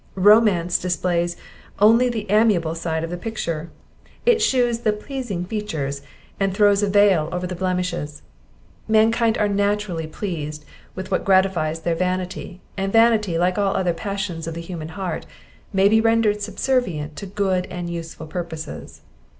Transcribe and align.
Romance 0.15 0.79
displays 0.79 1.37
only 1.77 2.09
the 2.09 2.25
amiable 2.31 2.73
side 2.73 3.03
of 3.03 3.11
the 3.11 3.17
picture; 3.17 3.69
it 4.25 4.41
shews 4.41 4.79
the 4.79 4.91
pleasing 4.91 5.45
features, 5.45 6.01
and 6.39 6.55
throws 6.55 6.81
a 6.81 6.89
veil 6.89 7.29
over 7.31 7.45
the 7.45 7.53
blemishes: 7.53 8.23
Mankind 8.87 9.37
are 9.37 9.47
naturally 9.47 10.07
pleased 10.07 10.65
with 10.95 11.11
what 11.11 11.23
gratifies 11.23 11.81
their 11.81 11.93
vanity; 11.93 12.61
and 12.75 12.91
vanity, 12.91 13.37
like 13.37 13.59
all 13.59 13.75
other 13.75 13.93
passions 13.93 14.47
of 14.47 14.55
the 14.55 14.59
human 14.61 14.89
heart, 14.89 15.27
may 15.71 15.87
be 15.87 16.01
rendered 16.01 16.41
subservient 16.41 17.15
to 17.15 17.27
good 17.27 17.67
and 17.69 17.87
useful 17.87 18.25
purposes. 18.25 19.01